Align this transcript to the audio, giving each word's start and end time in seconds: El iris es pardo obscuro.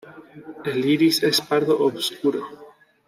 El 0.65 0.83
iris 0.83 1.21
es 1.21 1.41
pardo 1.41 1.77
obscuro. 1.79 2.43